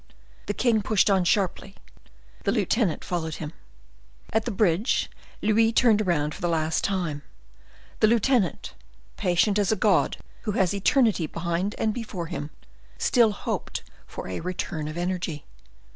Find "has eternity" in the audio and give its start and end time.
10.53-11.27